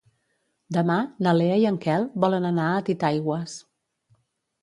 [0.77, 0.95] Demà
[1.25, 3.57] na Lea i en Quel volen anar a Titaigües.